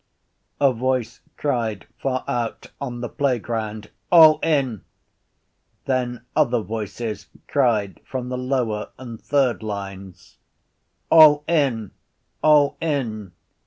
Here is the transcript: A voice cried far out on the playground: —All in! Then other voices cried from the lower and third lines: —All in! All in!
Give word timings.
A 0.59 0.73
voice 0.73 1.21
cried 1.37 1.85
far 1.99 2.23
out 2.27 2.71
on 2.81 3.01
the 3.01 3.07
playground: 3.07 3.91
—All 4.11 4.39
in! 4.41 4.81
Then 5.85 6.25
other 6.35 6.61
voices 6.63 7.27
cried 7.47 7.99
from 8.03 8.29
the 8.29 8.37
lower 8.39 8.89
and 8.97 9.21
third 9.21 9.61
lines: 9.61 10.39
—All 11.11 11.43
in! 11.47 11.91
All 12.41 12.77
in! 12.81 13.33